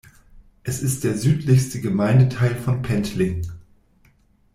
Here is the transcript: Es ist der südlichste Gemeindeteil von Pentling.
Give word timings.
Es 0.63 0.81
ist 0.81 1.03
der 1.03 1.15
südlichste 1.15 1.79
Gemeindeteil 1.79 2.55
von 2.55 2.81
Pentling. 2.81 3.45